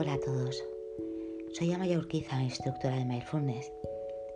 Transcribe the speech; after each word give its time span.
Hola 0.00 0.12
a 0.12 0.20
todos. 0.20 0.64
Soy 1.54 1.72
Amaya 1.72 1.98
Urquiza, 1.98 2.40
instructora 2.40 2.94
de 2.94 3.04
Mindfulness 3.04 3.72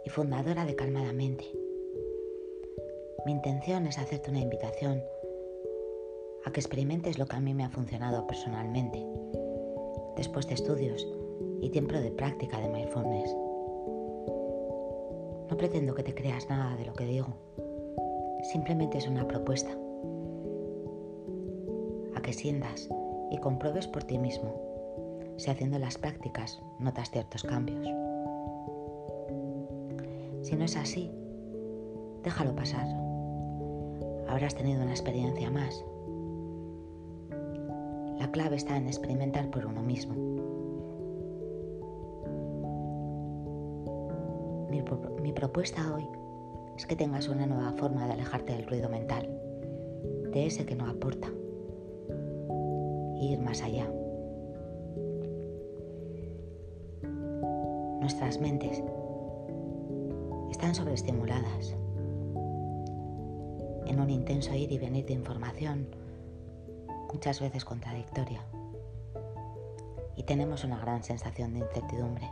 y 0.04 0.10
fundadora 0.10 0.64
de 0.64 0.74
Calmadamente. 0.74 1.44
Mi 3.24 3.30
intención 3.30 3.86
es 3.86 3.96
hacerte 3.96 4.30
una 4.30 4.40
invitación 4.40 5.00
a 6.44 6.50
que 6.50 6.58
experimentes 6.58 7.16
lo 7.16 7.26
que 7.26 7.36
a 7.36 7.40
mí 7.40 7.54
me 7.54 7.62
ha 7.62 7.70
funcionado 7.70 8.26
personalmente, 8.26 9.06
después 10.16 10.48
de 10.48 10.54
estudios 10.54 11.06
y 11.60 11.70
tiempo 11.70 11.94
de 11.94 12.10
práctica 12.10 12.58
de 12.58 12.68
Mindfulness. 12.68 13.32
No 15.48 15.56
pretendo 15.56 15.94
que 15.94 16.02
te 16.02 16.12
creas 16.12 16.50
nada 16.50 16.76
de 16.76 16.86
lo 16.86 16.92
que 16.94 17.04
digo, 17.04 17.28
simplemente 18.50 18.98
es 18.98 19.06
una 19.06 19.28
propuesta 19.28 19.70
a 22.16 22.20
que 22.20 22.32
sientas 22.32 22.88
y 23.30 23.38
compruebes 23.38 23.86
por 23.86 24.02
ti 24.02 24.18
mismo 24.18 24.71
si 25.36 25.50
haciendo 25.50 25.78
las 25.78 25.98
prácticas 25.98 26.60
notas 26.78 27.10
ciertos 27.10 27.42
cambios. 27.42 27.86
Si 30.42 30.56
no 30.56 30.64
es 30.64 30.76
así, 30.76 31.10
déjalo 32.22 32.54
pasar. 32.54 32.86
Habrás 34.28 34.54
tenido 34.54 34.82
una 34.82 34.90
experiencia 34.90 35.50
más. 35.50 35.84
La 38.18 38.30
clave 38.30 38.56
está 38.56 38.76
en 38.76 38.86
experimentar 38.86 39.50
por 39.50 39.66
uno 39.66 39.82
mismo. 39.82 40.14
Mi, 45.22 45.32
propuesta 45.32 45.94
hoy 45.94 46.06
es 46.76 46.86
que 46.86 46.96
tengas 46.96 47.28
una 47.28 47.46
nueva 47.46 47.72
forma 47.72 48.06
de 48.06 48.12
alejarte 48.12 48.52
del 48.54 48.66
ruido 48.66 48.88
mental, 48.88 49.28
de 50.32 50.46
ese 50.46 50.66
que 50.66 50.74
no 50.74 50.86
aporta, 50.86 51.28
ir 53.20 53.38
más 53.40 53.62
allá. 53.62 53.90
Nuestras 58.02 58.40
mentes 58.40 58.82
están 60.50 60.74
sobreestimuladas 60.74 61.76
en 63.86 64.00
un 64.00 64.10
intenso 64.10 64.52
ir 64.54 64.72
y 64.72 64.78
venir 64.78 65.06
de 65.06 65.12
información, 65.12 65.86
muchas 67.12 67.40
veces 67.40 67.64
contradictoria, 67.64 68.44
y 70.16 70.24
tenemos 70.24 70.64
una 70.64 70.80
gran 70.80 71.04
sensación 71.04 71.52
de 71.52 71.60
incertidumbre. 71.60 72.28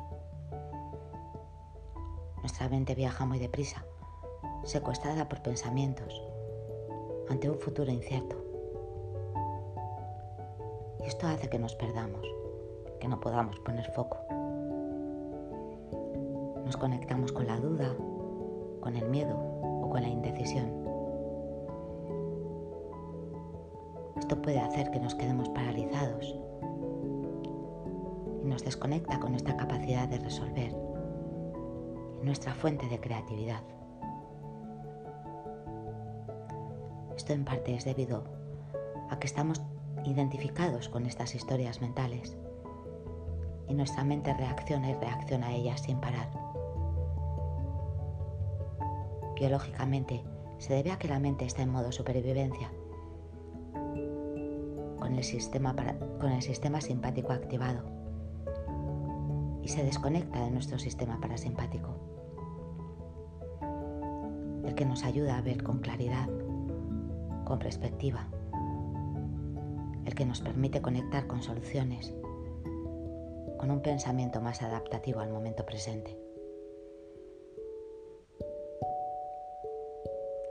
Nuestra 2.39 2.69
mente 2.69 2.97
viaja 2.97 3.25
muy 3.25 3.39
deprisa, 3.39 3.85
secuestrada 4.65 5.29
por 5.29 5.41
pensamientos, 5.41 6.21
ante 7.29 7.49
un 7.49 7.61
futuro 7.61 7.93
incierto. 7.93 8.35
Y 10.99 11.07
esto 11.07 11.29
hace 11.29 11.49
que 11.49 11.61
nos 11.61 11.77
perdamos, 11.77 12.27
que 12.99 13.07
no 13.07 13.21
podamos 13.21 13.61
poner 13.61 13.89
foco. 13.93 14.30
Nos 16.71 16.77
conectamos 16.77 17.33
con 17.33 17.49
la 17.49 17.59
duda, 17.59 17.97
con 18.79 18.95
el 18.95 19.09
miedo 19.09 19.37
o 19.83 19.91
con 19.91 20.03
la 20.03 20.09
indecisión. 20.09 20.71
Esto 24.17 24.41
puede 24.41 24.61
hacer 24.61 24.93
que 24.93 25.01
nos 25.01 25.17
quedemos 25.17 25.49
paralizados 25.49 26.39
y 28.45 28.47
nos 28.47 28.63
desconecta 28.63 29.19
con 29.19 29.33
nuestra 29.33 29.57
capacidad 29.57 30.07
de 30.07 30.21
resolver 30.21 30.73
nuestra 32.23 32.55
fuente 32.55 32.89
de 32.89 33.01
creatividad. 33.01 33.65
Esto 37.17 37.33
en 37.33 37.45
parte 37.45 37.75
es 37.75 37.85
debido 37.85 38.23
a 39.09 39.19
que 39.19 39.27
estamos 39.27 39.61
identificados 40.05 40.89
con 40.89 41.07
estas 41.07 41.35
historias 41.35 41.81
mentales 41.81 42.39
y 43.67 43.75
nuestra 43.75 44.05
mente 44.05 44.33
reacciona 44.35 44.91
y 44.91 44.95
reacciona 44.95 45.49
a 45.49 45.53
ellas 45.53 45.81
sin 45.81 46.01
parar. 46.01 46.40
Biológicamente, 49.41 50.23
se 50.59 50.75
debe 50.75 50.93
a 50.93 50.99
que 50.99 51.09
la 51.09 51.19
mente 51.19 51.47
está 51.47 51.63
en 51.63 51.71
modo 51.71 51.93
supervivencia, 51.93 52.71
con 54.99 55.15
el 55.15 55.25
sistema, 55.25 55.75
con 56.21 56.31
el 56.31 56.43
sistema 56.43 56.83
simpático 56.83 57.33
activado, 57.33 57.85
y 59.63 59.69
se 59.69 59.83
desconecta 59.83 60.45
de 60.45 60.51
nuestro 60.51 60.79
sistema 60.79 61.19
parasimpático, 61.23 61.89
el 64.67 64.75
que 64.75 64.85
nos 64.85 65.05
ayuda 65.05 65.39
a 65.39 65.41
ver 65.41 65.63
con 65.63 65.79
claridad, 65.79 66.29
con 67.47 67.59
perspectiva, 67.59 68.29
el 70.05 70.15
que 70.15 70.27
nos 70.27 70.43
permite 70.43 70.83
conectar 70.83 71.27
con 71.27 71.43
soluciones, 71.43 72.15
con 73.57 73.71
un 73.71 73.81
pensamiento 73.81 74.43
más 74.43 74.61
adaptativo 74.61 75.21
al 75.21 75.33
momento 75.33 75.65
presente. 75.65 76.20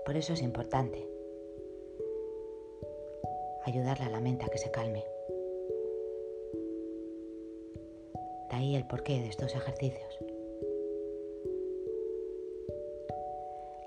Por 0.10 0.18
eso 0.18 0.34
es 0.34 0.42
importante 0.42 1.08
ayudarle 3.64 4.06
a 4.06 4.10
la 4.10 4.20
mente 4.20 4.44
a 4.44 4.50
que 4.50 4.58
se 4.58 4.72
calme. 4.72 5.06
De 8.50 8.56
ahí 8.56 8.76
el 8.76 8.88
porqué 8.88 9.22
de 9.22 9.28
estos 9.28 9.54
ejercicios. 9.54 10.18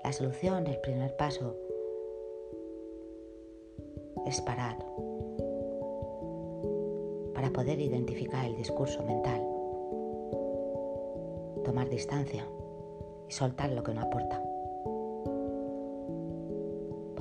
La 0.01 0.13
solución, 0.13 0.65
el 0.67 0.79
primer 0.79 1.13
paso, 1.17 1.57
es 4.25 4.39
parar 4.39 4.77
para 7.33 7.49
poder 7.51 7.81
identificar 7.81 8.45
el 8.45 8.55
discurso 8.55 9.03
mental, 9.03 9.41
tomar 11.65 11.89
distancia 11.89 12.47
y 13.27 13.33
soltar 13.33 13.73
lo 13.73 13.83
que 13.83 13.93
no 13.93 13.99
aporta 13.99 14.52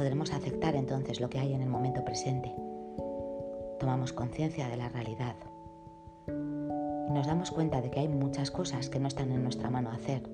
podremos 0.02 0.32
aceptar 0.32 0.74
entonces 0.74 1.20
lo 1.20 1.30
que 1.30 1.38
hay 1.38 1.52
en 1.52 1.62
el 1.62 1.68
momento 1.68 2.04
presente. 2.04 2.52
Tomamos 3.78 4.12
conciencia 4.12 4.68
de 4.68 4.76
la 4.76 4.88
realidad 4.88 5.36
y 6.26 7.12
nos 7.12 7.28
damos 7.28 7.52
cuenta 7.52 7.80
de 7.80 7.88
que 7.88 8.00
hay 8.00 8.08
muchas 8.08 8.50
cosas 8.50 8.88
que 8.88 8.98
no 8.98 9.06
están 9.06 9.30
en 9.30 9.44
nuestra 9.44 9.70
mano 9.70 9.92
hacer, 9.92 10.28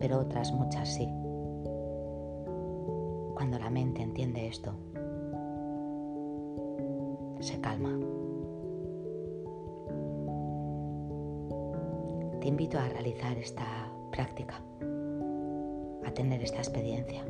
pero 0.00 0.18
otras 0.18 0.50
muchas 0.52 0.92
sí. 0.92 1.06
Cuando 3.36 3.56
la 3.60 3.70
mente 3.70 4.02
entiende 4.02 4.48
esto, 4.48 4.74
se 7.38 7.60
calma. 7.60 8.00
Te 12.40 12.48
invito 12.48 12.80
a 12.80 12.88
realizar 12.88 13.38
esta 13.38 13.92
práctica, 14.10 14.60
a 16.04 16.10
tener 16.10 16.42
esta 16.42 16.58
experiencia 16.58 17.24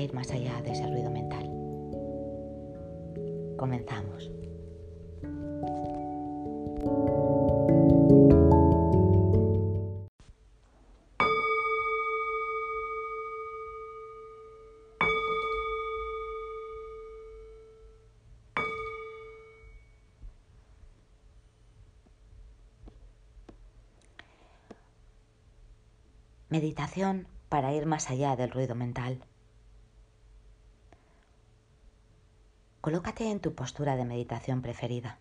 ir 0.00 0.14
más 0.14 0.30
allá 0.30 0.60
de 0.62 0.72
ese 0.72 0.86
ruido 0.86 1.10
mental. 1.10 1.48
Comenzamos. 3.56 4.30
Meditación 26.50 27.26
para 27.48 27.72
ir 27.74 27.86
más 27.86 28.10
allá 28.10 28.34
del 28.34 28.50
ruido 28.50 28.74
mental. 28.74 29.22
Colócate 32.88 33.30
en 33.30 33.38
tu 33.38 33.54
postura 33.54 33.96
de 33.96 34.06
meditación 34.06 34.62
preferida. 34.62 35.18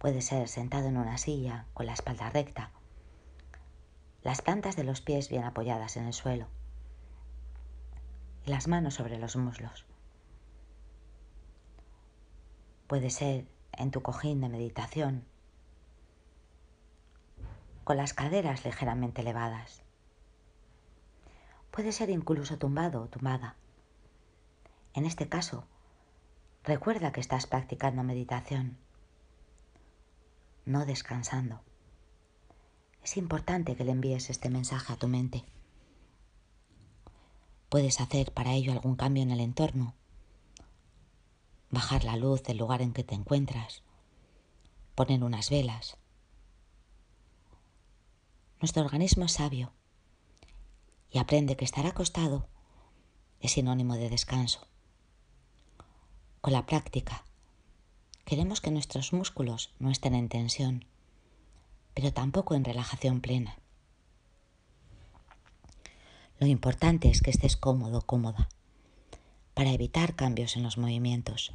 Puede 0.00 0.20
ser 0.20 0.48
sentado 0.48 0.88
en 0.88 0.96
una 0.96 1.16
silla 1.16 1.66
con 1.74 1.86
la 1.86 1.92
espalda 1.92 2.28
recta, 2.28 2.72
las 4.24 4.42
plantas 4.42 4.74
de 4.74 4.82
los 4.82 5.00
pies 5.00 5.28
bien 5.28 5.44
apoyadas 5.44 5.96
en 5.96 6.06
el 6.06 6.12
suelo 6.12 6.48
y 8.44 8.50
las 8.50 8.66
manos 8.66 8.94
sobre 8.94 9.16
los 9.16 9.36
muslos. 9.36 9.86
Puede 12.88 13.10
ser 13.10 13.46
en 13.70 13.92
tu 13.92 14.02
cojín 14.02 14.40
de 14.40 14.48
meditación 14.48 15.24
con 17.84 17.96
las 17.96 18.12
caderas 18.12 18.64
ligeramente 18.64 19.20
elevadas. 19.20 19.84
Puede 21.70 21.92
ser 21.92 22.10
incluso 22.10 22.58
tumbado 22.58 23.02
o 23.02 23.06
tumbada 23.06 23.54
en 24.94 25.06
este 25.06 25.28
caso, 25.28 25.66
recuerda 26.64 27.12
que 27.12 27.20
estás 27.20 27.46
practicando 27.46 28.02
meditación, 28.02 28.78
no 30.64 30.86
descansando. 30.86 31.60
Es 33.02 33.16
importante 33.16 33.76
que 33.76 33.84
le 33.84 33.92
envíes 33.92 34.30
este 34.30 34.50
mensaje 34.50 34.92
a 34.92 34.96
tu 34.96 35.08
mente. 35.08 35.44
Puedes 37.68 38.00
hacer 38.00 38.32
para 38.32 38.52
ello 38.52 38.72
algún 38.72 38.96
cambio 38.96 39.22
en 39.22 39.30
el 39.30 39.40
entorno 39.40 39.94
bajar 41.70 42.04
la 42.04 42.16
luz 42.16 42.42
del 42.42 42.58
lugar 42.58 42.82
en 42.82 42.92
que 42.92 43.04
te 43.04 43.14
encuentras, 43.14 43.82
poner 44.94 45.22
unas 45.22 45.50
velas. 45.50 45.96
Nuestro 48.60 48.82
organismo 48.82 49.24
es 49.24 49.32
sabio 49.32 49.72
y 51.10 51.18
aprende 51.18 51.56
que 51.56 51.64
estar 51.64 51.86
acostado 51.86 52.48
es 53.40 53.52
sinónimo 53.52 53.94
de 53.94 54.10
descanso. 54.10 54.66
Con 56.40 56.54
la 56.54 56.64
práctica, 56.64 57.22
queremos 58.24 58.62
que 58.62 58.70
nuestros 58.70 59.12
músculos 59.12 59.74
no 59.78 59.90
estén 59.90 60.14
en 60.14 60.30
tensión, 60.30 60.86
pero 61.92 62.14
tampoco 62.14 62.54
en 62.54 62.64
relajación 62.64 63.20
plena. 63.20 63.58
Lo 66.38 66.46
importante 66.46 67.10
es 67.10 67.20
que 67.20 67.30
estés 67.30 67.58
cómodo, 67.58 68.00
cómoda, 68.00 68.48
para 69.52 69.72
evitar 69.72 70.16
cambios 70.16 70.56
en 70.56 70.62
los 70.62 70.78
movimientos. 70.78 71.52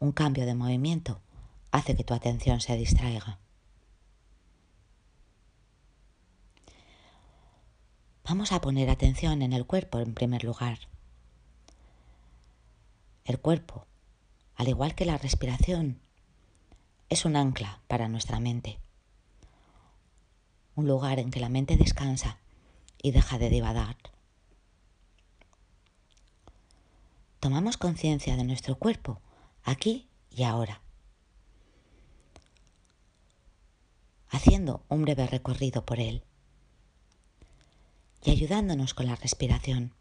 Un 0.00 0.12
cambio 0.12 0.44
de 0.44 0.54
movimiento 0.54 1.22
hace 1.70 1.96
que 1.96 2.04
tu 2.04 2.12
atención 2.12 2.60
se 2.60 2.76
distraiga. 2.76 3.38
Vamos 8.28 8.52
a 8.52 8.60
poner 8.60 8.90
atención 8.90 9.40
en 9.40 9.54
el 9.54 9.64
cuerpo 9.64 9.98
en 10.00 10.12
primer 10.12 10.44
lugar. 10.44 10.91
El 13.24 13.38
cuerpo, 13.38 13.86
al 14.56 14.68
igual 14.68 14.96
que 14.96 15.04
la 15.04 15.16
respiración, 15.16 16.00
es 17.08 17.24
un 17.24 17.36
ancla 17.36 17.80
para 17.86 18.08
nuestra 18.08 18.40
mente, 18.40 18.80
un 20.74 20.88
lugar 20.88 21.20
en 21.20 21.30
que 21.30 21.38
la 21.38 21.48
mente 21.48 21.76
descansa 21.76 22.38
y 23.00 23.12
deja 23.12 23.38
de 23.38 23.48
divagar. 23.48 23.96
Tomamos 27.38 27.76
conciencia 27.76 28.36
de 28.36 28.44
nuestro 28.44 28.76
cuerpo 28.76 29.20
aquí 29.62 30.08
y 30.30 30.42
ahora, 30.42 30.80
haciendo 34.30 34.84
un 34.88 35.02
breve 35.02 35.28
recorrido 35.28 35.84
por 35.84 36.00
él 36.00 36.24
y 38.24 38.30
ayudándonos 38.30 38.94
con 38.94 39.06
la 39.06 39.14
respiración. 39.14 39.94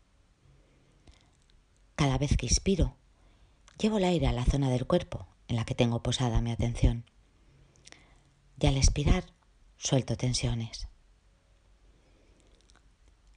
Cada 1.96 2.18
vez 2.18 2.36
que 2.38 2.48
inspiro, 2.48 2.96
llevo 3.82 3.98
el 3.98 4.04
aire 4.04 4.28
a 4.28 4.32
la 4.32 4.46
zona 4.46 4.70
del 4.70 4.86
cuerpo 4.86 5.28
en 5.48 5.56
la 5.56 5.66
que 5.66 5.74
tengo 5.74 6.04
posada 6.04 6.40
mi 6.40 6.52
atención. 6.52 7.04
Y 8.60 8.68
al 8.68 8.78
expirar, 8.78 9.26
suelto 9.78 10.16
tensiones. 10.16 10.88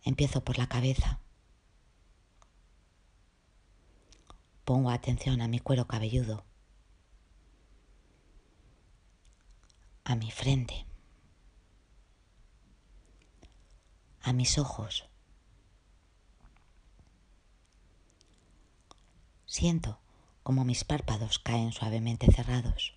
Empiezo 0.03 0.45
por 0.45 0.59
la 0.59 0.69
cabeza. 0.69 1.19
Pongo 4.67 4.91
atención 4.91 5.41
a 5.41 5.49
mi 5.49 5.61
cuero 5.61 5.87
cabelludo, 5.87 6.45
a 10.05 10.15
mi 10.15 10.31
frente, 10.31 10.87
a 14.21 14.35
mis 14.35 14.59
ojos. 14.59 15.09
Siento 19.47 20.04
como 20.45 20.65
mis 20.65 20.85
párpados 20.85 21.39
caen 21.39 21.73
suavemente 21.73 22.31
cerrados. 22.31 22.95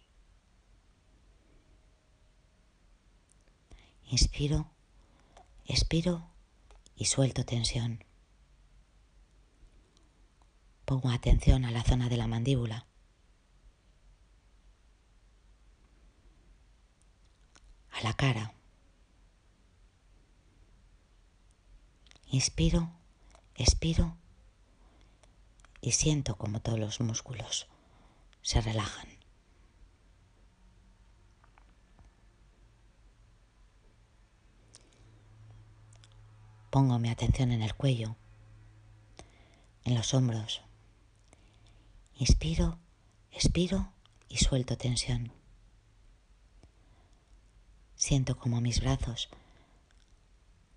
Inspiro, 4.10 4.70
expiro 5.66 6.30
y 6.96 7.06
suelto 7.06 7.46
tensión. 7.46 8.04
Pongo 10.84 11.10
atención 11.10 11.64
a 11.64 11.72
la 11.72 11.84
zona 11.84 12.10
de 12.10 12.18
la 12.18 12.28
mandíbula. 12.28 12.86
A 17.92 18.02
la 18.04 18.14
cara. 18.14 18.54
Inspiro, 22.28 22.92
expiro 23.56 24.18
y 25.88 25.94
siento 25.94 26.36
como 26.36 26.60
todos 26.60 26.78
los 26.78 27.00
músculos 27.00 27.70
se 28.42 28.60
relajan. 28.60 29.08
Pongo 36.70 37.00
mi 37.00 37.08
atención 37.10 37.54
en 37.54 37.62
el 37.62 37.74
cuello, 37.74 38.18
en 39.86 39.96
los 39.96 40.14
hombros. 40.14 40.62
Inspiro, 42.16 42.80
expiro 43.32 43.94
y 44.28 44.40
suelto 44.40 44.78
tensión. 44.78 45.32
Siento 47.96 48.38
como 48.38 48.60
mis 48.60 48.82
brazos 48.82 49.30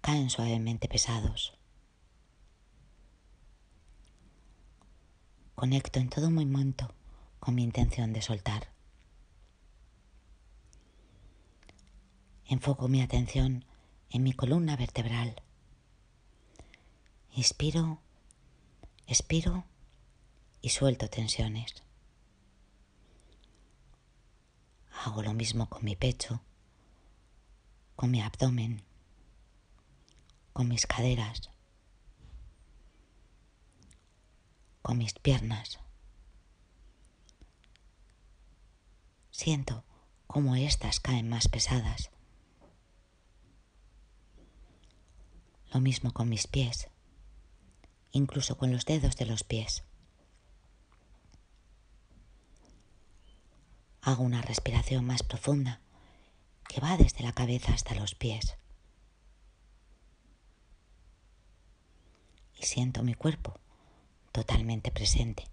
caen 0.02 0.30
suavemente 0.30 0.86
pesados. 0.86 1.59
Conecto 5.60 6.00
en 6.00 6.08
todo 6.08 6.30
momento 6.30 6.94
con 7.38 7.54
mi 7.54 7.62
intención 7.62 8.14
de 8.14 8.22
soltar. 8.22 8.72
Enfoco 12.46 12.88
mi 12.88 13.02
atención 13.02 13.66
en 14.08 14.22
mi 14.22 14.32
columna 14.32 14.74
vertebral 14.76 15.42
Inspiro, 17.32 18.00
expiro 19.06 19.66
y 20.62 20.70
suelto 20.70 21.10
tensiones. 21.10 21.74
Hago 25.04 25.22
lo 25.22 25.34
mismo 25.34 25.68
con 25.68 25.84
mi 25.84 25.94
pecho, 25.94 26.40
con 27.96 28.10
mi 28.10 28.22
abdomen, 28.22 28.80
con 30.54 30.68
mis 30.68 30.86
caderas, 30.86 31.50
con 34.90 34.98
mis 34.98 35.14
piernas. 35.14 35.78
Siento 39.30 39.84
cómo 40.26 40.56
éstas 40.56 40.98
caen 40.98 41.28
más 41.28 41.46
pesadas. 41.46 42.10
Lo 45.72 45.78
mismo 45.78 46.12
con 46.12 46.28
mis 46.28 46.48
pies 46.48 46.88
incluso 48.10 48.58
con 48.58 48.72
los 48.72 48.84
dedos 48.84 49.14
de 49.14 49.26
los 49.26 49.44
pies. 49.44 49.84
Hago 54.02 54.24
una 54.24 54.42
respiración 54.42 55.04
más 55.04 55.22
profunda 55.22 55.80
que 56.68 56.80
va 56.80 56.96
desde 56.96 57.22
la 57.22 57.32
cabeza 57.32 57.72
hasta 57.74 57.94
los 57.94 58.16
pies. 58.16 58.56
Y 62.58 62.64
siento 62.64 63.04
mi 63.04 63.14
cuerpo 63.14 63.54
totalmente 64.32 64.90
presente 64.90 65.46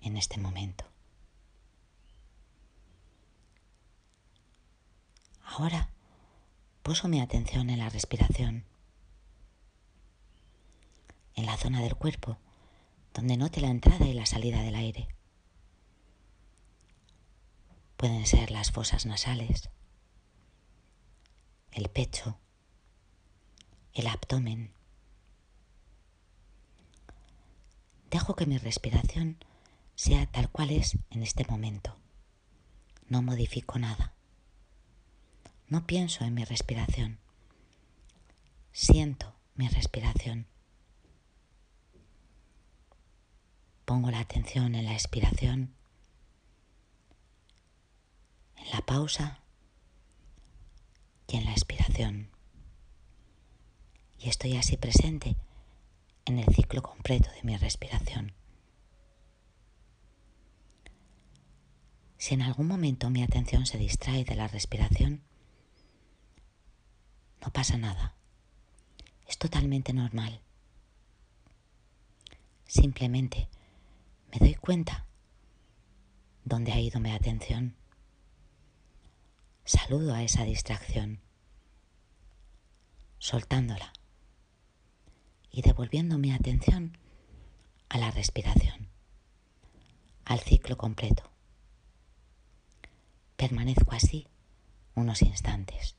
en 0.00 0.16
este 0.16 0.38
momento. 0.38 0.84
Ahora 5.42 5.90
puso 6.82 7.08
mi 7.08 7.20
atención 7.20 7.70
en 7.70 7.78
la 7.78 7.88
respiración 7.88 8.64
en 11.34 11.46
la 11.46 11.56
zona 11.56 11.80
del 11.80 11.96
cuerpo 11.96 12.38
donde 13.14 13.36
note 13.36 13.60
la 13.60 13.68
entrada 13.68 14.06
y 14.06 14.12
la 14.12 14.26
salida 14.26 14.60
del 14.62 14.74
aire. 14.74 15.08
Pueden 17.96 18.26
ser 18.26 18.50
las 18.50 18.72
fosas 18.72 19.06
nasales, 19.06 19.70
el 21.70 21.88
pecho, 21.88 22.38
el 23.92 24.08
abdomen. 24.08 24.72
Dejo 28.14 28.36
que 28.36 28.46
mi 28.46 28.58
respiración 28.58 29.44
sea 29.96 30.26
tal 30.26 30.48
cual 30.48 30.70
es 30.70 30.96
en 31.10 31.24
este 31.24 31.44
momento. 31.46 31.96
No 33.08 33.22
modifico 33.22 33.76
nada. 33.80 34.14
No 35.66 35.84
pienso 35.84 36.22
en 36.22 36.32
mi 36.32 36.44
respiración. 36.44 37.18
Siento 38.70 39.34
mi 39.56 39.66
respiración. 39.66 40.46
Pongo 43.84 44.12
la 44.12 44.20
atención 44.20 44.76
en 44.76 44.84
la 44.84 44.92
expiración, 44.92 45.74
en 48.54 48.70
la 48.70 48.80
pausa 48.82 49.40
y 51.26 51.38
en 51.38 51.46
la 51.46 51.50
expiración. 51.50 52.30
Y 54.20 54.28
estoy 54.28 54.56
así 54.56 54.76
presente 54.76 55.34
en 56.26 56.38
el 56.38 56.54
ciclo 56.54 56.82
completo 56.82 57.30
de 57.32 57.42
mi 57.42 57.56
respiración. 57.56 58.32
Si 62.16 62.34
en 62.34 62.42
algún 62.42 62.66
momento 62.66 63.10
mi 63.10 63.22
atención 63.22 63.66
se 63.66 63.76
distrae 63.76 64.24
de 64.24 64.34
la 64.34 64.48
respiración, 64.48 65.22
no 67.42 67.52
pasa 67.52 67.76
nada. 67.76 68.14
Es 69.28 69.36
totalmente 69.36 69.92
normal. 69.92 70.40
Simplemente 72.66 73.48
Me 74.32 74.38
doy 74.40 74.54
cuenta 74.54 75.06
dónde 76.44 76.72
ha 76.72 76.80
ido 76.80 76.98
mi 76.98 77.12
atención. 77.12 77.76
Saludo 79.64 80.12
a 80.12 80.24
esa 80.24 80.42
distracción, 80.44 81.20
soltándola 83.18 83.92
y 85.54 85.62
devolviendo 85.62 86.18
mi 86.18 86.32
atención 86.32 86.98
a 87.88 87.98
la 87.98 88.10
respiración, 88.10 88.88
al 90.24 90.40
ciclo 90.40 90.76
completo. 90.76 91.30
Permanezco 93.36 93.92
así 93.92 94.26
unos 94.96 95.22
instantes. 95.22 95.94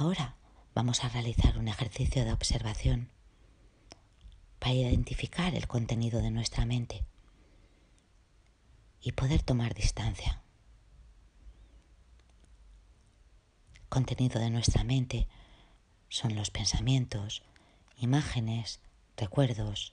Ahora 0.00 0.36
vamos 0.76 1.02
a 1.02 1.08
realizar 1.08 1.58
un 1.58 1.66
ejercicio 1.66 2.24
de 2.24 2.32
observación 2.32 3.08
para 4.60 4.72
identificar 4.72 5.56
el 5.56 5.66
contenido 5.66 6.22
de 6.22 6.30
nuestra 6.30 6.64
mente 6.64 7.04
y 9.00 9.10
poder 9.10 9.42
tomar 9.42 9.74
distancia. 9.74 10.40
Contenido 13.88 14.38
de 14.38 14.50
nuestra 14.50 14.84
mente 14.84 15.26
son 16.08 16.36
los 16.36 16.52
pensamientos, 16.52 17.42
imágenes, 17.96 18.78
recuerdos. 19.16 19.92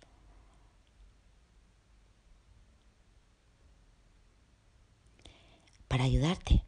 Para 5.88 6.04
ayudarte 6.04 6.64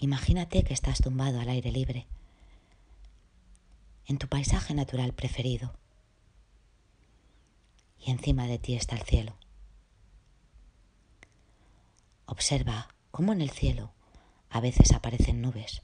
Imagínate 0.00 0.62
que 0.62 0.74
estás 0.74 1.00
tumbado 1.00 1.40
al 1.40 1.48
aire 1.48 1.72
libre, 1.72 2.06
en 4.06 4.18
tu 4.18 4.28
paisaje 4.28 4.72
natural 4.72 5.12
preferido, 5.12 5.74
y 7.98 8.12
encima 8.12 8.46
de 8.46 8.60
ti 8.60 8.74
está 8.74 8.94
el 8.94 9.02
cielo. 9.02 9.34
Observa 12.26 12.94
cómo 13.10 13.32
en 13.32 13.40
el 13.40 13.50
cielo 13.50 13.90
a 14.50 14.60
veces 14.60 14.92
aparecen 14.92 15.42
nubes 15.42 15.82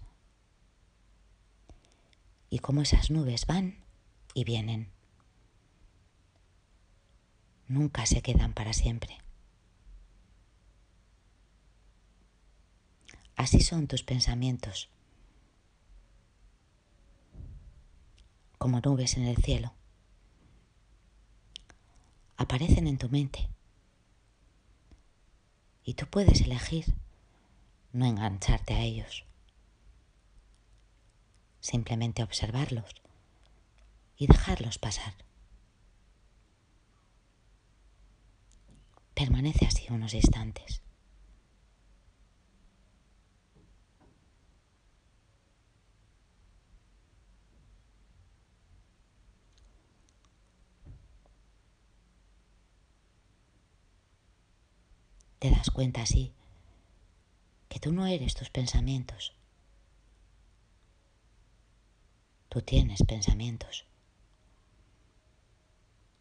y 2.50 2.60
cómo 2.60 2.82
esas 2.82 3.10
nubes 3.10 3.46
van 3.46 3.82
y 4.32 4.44
vienen. 4.44 4.92
Nunca 7.66 8.06
se 8.06 8.22
quedan 8.22 8.52
para 8.52 8.72
siempre. 8.74 9.23
Así 13.36 13.60
son 13.60 13.88
tus 13.88 14.02
pensamientos, 14.02 14.88
como 18.58 18.80
nubes 18.80 19.16
en 19.16 19.24
el 19.24 19.36
cielo. 19.36 19.74
Aparecen 22.36 22.86
en 22.86 22.98
tu 22.98 23.08
mente 23.08 23.48
y 25.84 25.94
tú 25.94 26.06
puedes 26.06 26.40
elegir 26.40 26.94
no 27.92 28.06
engancharte 28.06 28.74
a 28.74 28.80
ellos, 28.80 29.24
simplemente 31.60 32.22
observarlos 32.22 32.94
y 34.16 34.26
dejarlos 34.26 34.78
pasar. 34.78 35.14
Permanece 39.14 39.66
así 39.66 39.86
unos 39.90 40.14
instantes. 40.14 40.83
Te 55.44 55.50
das 55.50 55.68
cuenta 55.68 56.00
así 56.00 56.32
que 57.68 57.78
tú 57.78 57.92
no 57.92 58.06
eres 58.06 58.34
tus 58.34 58.48
pensamientos. 58.48 59.36
Tú 62.48 62.62
tienes 62.62 63.02
pensamientos 63.06 63.84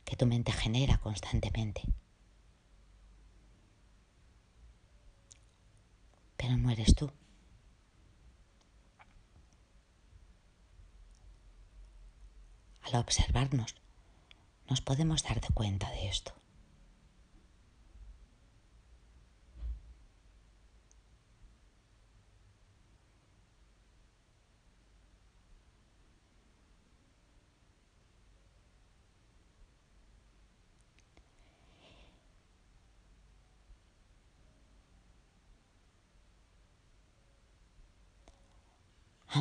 que 0.04 0.18
tu 0.18 0.26
mente 0.26 0.52
genera 0.52 0.98
constantemente. 0.98 1.84
Pero 6.36 6.58
no 6.58 6.70
eres 6.70 6.94
tú. 6.94 7.10
Al 12.82 12.96
observarnos, 12.98 13.74
nos 14.70 14.82
podemos 14.82 15.24
dar 15.24 15.40
cuenta 15.54 15.90
de 15.92 16.10
esto. 16.10 16.43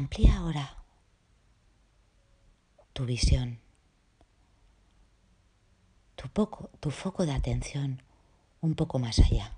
Amplía 0.02 0.36
ahora 0.36 0.82
tu 2.92 3.04
visión, 3.04 3.60
tu, 6.16 6.28
poco, 6.28 6.70
tu 6.80 6.90
foco 6.90 7.24
de 7.24 7.30
atención 7.30 8.02
un 8.60 8.74
poco 8.74 8.98
más 8.98 9.20
allá, 9.20 9.56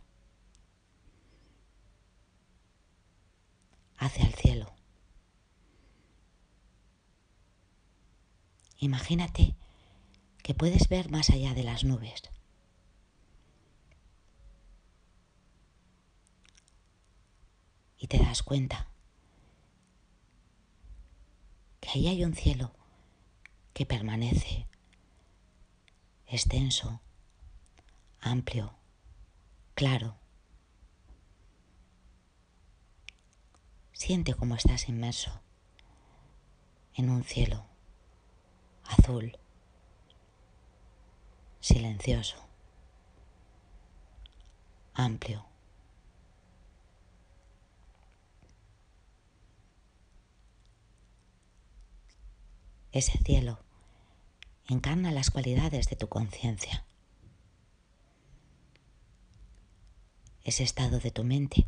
hacia 3.97 4.27
el 4.27 4.35
cielo. 4.35 4.71
Imagínate 8.81 9.57
que 10.43 10.53
puedes 10.53 10.91
ver 10.91 11.11
más 11.11 11.31
allá 11.31 11.55
de 11.55 11.63
las 11.65 11.85
nubes. 11.85 12.23
Y 17.97 18.09
te 18.09 18.19
das 18.19 18.43
cuenta 18.43 18.91
que 21.84 21.84
ahí 21.95 22.09
hay 22.09 22.25
un 22.25 22.35
cielo 22.35 22.73
que 23.73 23.87
permanece 23.87 24.67
extenso, 26.27 27.01
amplio, 28.21 28.75
claro. 29.75 30.17
Siente 33.93 34.35
cómo 34.35 34.57
estás 34.57 34.89
inmerso 34.89 35.41
en 36.95 37.11
un 37.11 37.23
cielo 37.23 37.65
azul, 38.83 39.39
silencioso, 41.61 42.45
amplio. 44.95 45.54
Ese 52.95 53.19
cielo 53.19 53.59
encarna 54.69 55.11
las 55.11 55.33
cualidades 55.33 55.89
de 55.89 55.97
tu 55.97 56.09
conciencia. 56.09 56.85
Ese 60.45 60.63
estado 60.63 61.01
de 61.01 61.11
tu 61.11 61.25
mente 61.25 61.67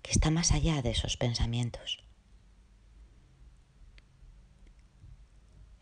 que 0.00 0.12
está 0.12 0.30
más 0.30 0.52
allá 0.52 0.80
de 0.80 0.92
esos 0.92 1.18
pensamientos. 1.18 2.02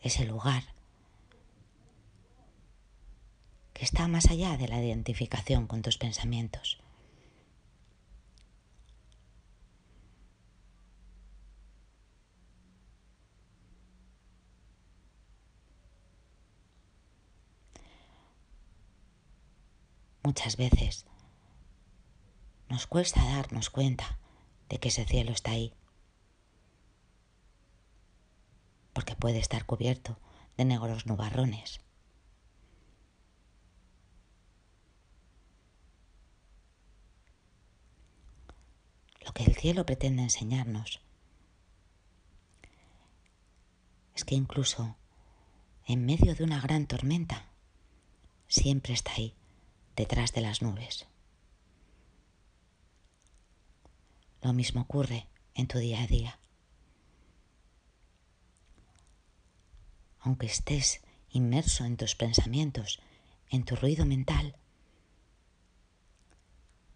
Ese 0.01 0.25
lugar 0.25 0.65
que 3.75 3.85
está 3.85 4.09
más 4.09 4.29
allá 4.29 4.57
de 4.57 4.67
la 4.67 4.83
identificación 4.83 5.69
con 5.69 5.83
tus 5.83 5.99
pensamientos. 5.99 6.81
Muchas 20.29 20.59
veces 20.59 21.07
nos 22.69 22.87
cuesta 22.87 23.25
darnos 23.25 23.71
cuenta 23.71 24.19
de 24.69 24.79
que 24.79 24.89
ese 24.89 25.07
cielo 25.07 25.33
está 25.33 25.53
ahí. 25.53 25.73
Porque 28.93 29.17
puede 29.17 29.39
estar 29.39 29.65
cubierto 29.65 30.19
de 30.59 30.67
negros 30.67 31.07
nubarrones. 31.07 31.81
Lo 39.25 39.33
que 39.33 39.45
el 39.45 39.57
cielo 39.57 39.87
pretende 39.87 40.25
enseñarnos 40.25 41.01
es 44.15 44.27
que 44.27 44.35
incluso 44.35 44.95
en 45.87 46.05
medio 46.05 46.35
de 46.35 46.45
una 46.45 46.61
gran 46.61 46.87
tormenta, 46.87 47.47
siempre 48.47 48.93
está 48.93 49.13
ahí, 49.13 49.35
detrás 49.99 50.33
de 50.33 50.41
las 50.41 50.63
nubes. 50.63 51.07
Lo 54.43 54.53
mismo 54.53 54.83
ocurre 54.83 55.27
en 55.55 55.67
tu 55.67 55.79
día 55.79 56.01
a 56.05 56.07
día. 56.07 56.39
Aunque 60.21 60.47
estés 60.47 61.01
inmerso 61.31 61.85
en 61.85 61.97
tus 61.97 62.15
pensamientos, 62.15 63.01
en 63.51 63.65
tu 63.65 63.75
ruido 63.75 64.07
mental, 64.07 64.57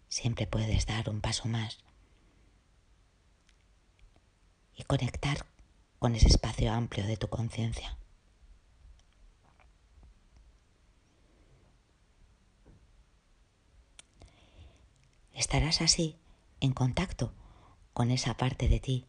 siempre 0.07 0.47
puedes 0.47 0.85
dar 0.85 1.09
un 1.09 1.19
paso 1.19 1.49
más 1.49 1.79
y 4.75 4.83
conectar 4.83 5.45
con 5.99 6.15
ese 6.15 6.27
espacio 6.27 6.71
amplio 6.71 7.05
de 7.05 7.17
tu 7.17 7.27
conciencia. 7.27 7.97
Estarás 15.33 15.81
así 15.81 16.17
en 16.59 16.73
contacto 16.73 17.33
con 17.93 18.11
esa 18.11 18.35
parte 18.35 18.69
de 18.69 18.79
ti 18.79 19.07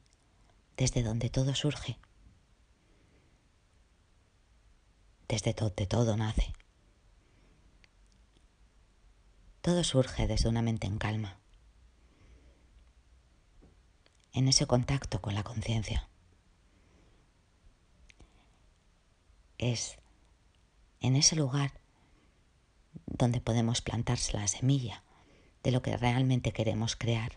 desde 0.76 1.02
donde 1.02 1.30
todo 1.30 1.54
surge, 1.54 1.98
desde 5.28 5.52
donde 5.52 5.86
todo 5.86 6.16
nace. 6.16 6.52
Todo 9.60 9.84
surge 9.84 10.26
desde 10.26 10.48
una 10.48 10.62
mente 10.62 10.86
en 10.86 10.98
calma, 10.98 11.38
en 14.32 14.48
ese 14.48 14.66
contacto 14.66 15.22
con 15.22 15.34
la 15.34 15.44
conciencia. 15.44 16.08
es 19.58 19.96
en 21.00 21.16
ese 21.16 21.36
lugar 21.36 21.72
donde 23.06 23.40
podemos 23.40 23.80
plantarse 23.80 24.36
la 24.36 24.48
semilla 24.48 25.03
de 25.64 25.72
lo 25.72 25.82
que 25.82 25.96
realmente 25.96 26.52
queremos 26.52 26.94
crear. 26.94 27.32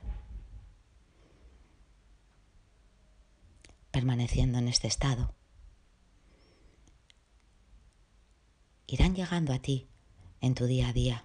Permaneciendo 3.90 4.60
en 4.60 4.68
este 4.68 4.88
estado, 4.88 5.34
irán 8.86 9.16
llegando 9.16 9.54
a 9.54 9.60
ti 9.60 9.88
en 10.42 10.54
tu 10.54 10.66
día 10.66 10.90
a 10.90 10.94
día 10.94 11.24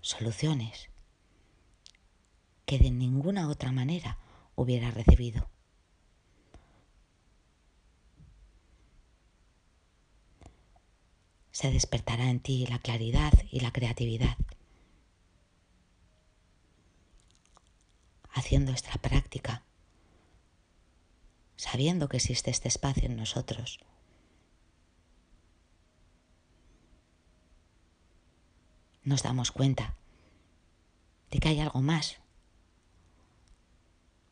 soluciones 0.00 0.88
que 2.66 2.78
de 2.78 2.90
ninguna 2.90 3.48
otra 3.48 3.70
manera 3.70 4.18
hubiera 4.56 4.90
recibido. 4.90 5.51
Se 11.62 11.70
despertará 11.70 12.28
en 12.28 12.40
ti 12.40 12.66
la 12.66 12.80
claridad 12.80 13.32
y 13.52 13.60
la 13.60 13.70
creatividad. 13.70 14.36
Haciendo 18.32 18.72
esta 18.72 18.94
práctica, 18.94 19.62
sabiendo 21.54 22.08
que 22.08 22.16
existe 22.16 22.50
este 22.50 22.66
espacio 22.66 23.04
en 23.04 23.14
nosotros, 23.14 23.78
nos 29.04 29.22
damos 29.22 29.52
cuenta 29.52 29.94
de 31.30 31.38
que 31.38 31.48
hay 31.48 31.60
algo 31.60 31.80
más 31.80 32.16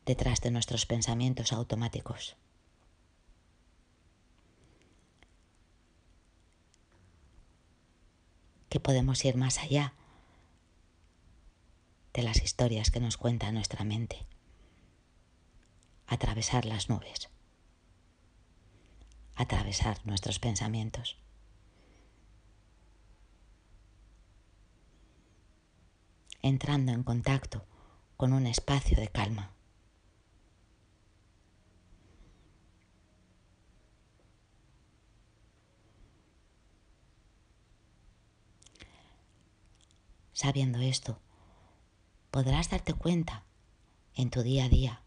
detrás 0.05 0.41
de 0.41 0.51
nuestros 0.51 0.85
pensamientos 0.85 1.53
automáticos. 1.53 2.35
Que 8.71 8.79
podemos 8.79 9.23
ir 9.25 9.35
más 9.35 9.59
allá 9.59 9.93
de 12.13 12.23
las 12.23 12.41
historias 12.41 12.89
que 12.89 13.01
nos 13.01 13.17
cuenta 13.17 13.51
nuestra 13.51 13.83
mente, 13.83 14.25
atravesar 16.07 16.63
las 16.63 16.89
nubes, 16.89 17.29
atravesar 19.35 19.99
nuestros 20.05 20.39
pensamientos. 20.39 21.17
entrando 26.43 26.91
en 26.91 27.03
contacto 27.03 27.63
con 28.17 28.33
un 28.33 28.47
espacio 28.47 28.97
de 28.97 29.09
calma. 29.09 29.51
Sabiendo 40.41 40.79
esto, 40.79 41.19
podrás 42.31 42.71
darte 42.71 42.95
cuenta 42.95 43.43
en 44.15 44.31
tu 44.31 44.41
día 44.41 44.65
a 44.65 44.69
día 44.69 45.03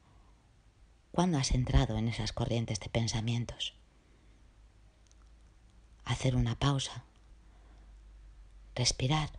cuando 1.10 1.38
has 1.38 1.50
entrado 1.50 1.98
en 1.98 2.06
esas 2.06 2.32
corrientes 2.32 2.78
de 2.78 2.88
pensamientos. 2.88 3.74
Hacer 6.04 6.36
una 6.36 6.56
pausa, 6.56 7.02
respirar 8.76 9.30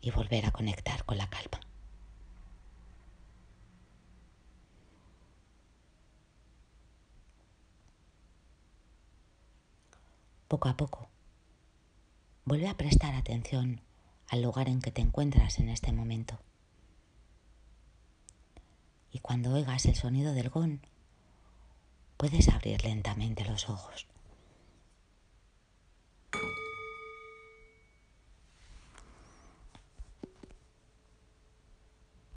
y 0.00 0.12
volver 0.12 0.46
a 0.46 0.52
conectar 0.52 1.04
con 1.04 1.18
la 1.18 1.28
calma. 1.28 1.58
Poco 10.46 10.68
a 10.68 10.76
poco 10.76 11.08
Vuelve 12.46 12.68
a 12.68 12.76
prestar 12.76 13.14
atención 13.14 13.80
al 14.28 14.42
lugar 14.42 14.68
en 14.68 14.82
que 14.82 14.90
te 14.90 15.00
encuentras 15.00 15.58
en 15.58 15.70
este 15.70 15.92
momento. 15.92 16.38
Y 19.12 19.20
cuando 19.20 19.54
oigas 19.54 19.86
el 19.86 19.94
sonido 19.94 20.34
del 20.34 20.50
gong, 20.50 20.80
puedes 22.16 22.48
abrir 22.48 22.84
lentamente 22.84 23.44
los 23.44 23.70
ojos. 23.70 24.06